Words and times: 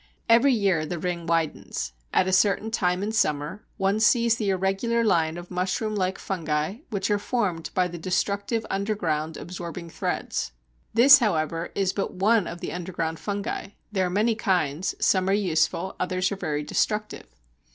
Every 0.27 0.51
year 0.51 0.83
the 0.83 0.97
ring 0.97 1.27
widens; 1.27 1.93
at 2.11 2.25
a 2.27 2.33
certain 2.33 2.71
time 2.71 3.03
in 3.03 3.11
summer 3.11 3.63
one 3.77 3.99
sees 3.99 4.35
the 4.35 4.49
irregular 4.49 5.03
line 5.03 5.37
of 5.37 5.51
mushroom 5.51 5.93
like 5.93 6.17
fungi 6.17 6.77
which 6.89 7.11
are 7.11 7.19
formed 7.19 7.69
by 7.75 7.87
the 7.87 7.99
destructive 7.99 8.65
underground 8.67 9.37
absorbing 9.37 9.91
threads. 9.91 10.53
This, 10.91 11.19
however, 11.19 11.69
is 11.75 11.93
but 11.93 12.15
one 12.15 12.47
of 12.47 12.61
the 12.61 12.73
underground 12.73 13.19
fungi. 13.19 13.73
There 13.91 14.07
are 14.07 14.09
many 14.09 14.33
kinds; 14.33 14.95
some 14.99 15.29
are 15.29 15.33
useful, 15.33 15.95
others 15.99 16.31
are 16.31 16.35
very 16.35 16.63
destructive. 16.63 17.27